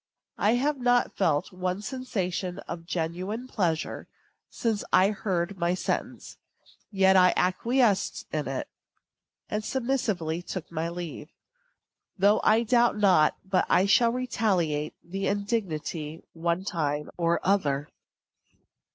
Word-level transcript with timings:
I 0.39 0.55
have 0.55 0.79
not 0.79 1.15
felt 1.15 1.51
one 1.51 1.83
sensation 1.83 2.57
of 2.67 2.87
genuine 2.87 3.47
pleasure 3.47 4.07
since 4.49 4.83
I 4.91 5.11
heard 5.11 5.59
my 5.59 5.75
sentence; 5.75 6.37
yet 6.89 7.15
I 7.15 7.35
acquiesced 7.35 8.25
in 8.33 8.47
it, 8.47 8.67
and 9.47 9.63
submissively 9.63 10.41
took 10.41 10.71
my 10.71 10.89
leave; 10.89 11.29
though 12.17 12.41
I 12.43 12.63
doubt 12.63 12.97
not 12.97 13.35
but 13.45 13.67
I 13.69 13.85
shall 13.85 14.11
retaliate 14.11 14.95
the 15.03 15.27
indignity 15.27 16.23
one 16.33 16.63
time 16.65 17.11
or 17.15 17.39
other. 17.43 17.87